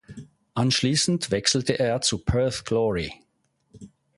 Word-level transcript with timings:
Anschließend 0.55 1.29
wechselte 1.29 1.77
er 1.77 2.01
zu 2.01 2.17
Perth 2.17 2.65
Glory. 2.65 3.13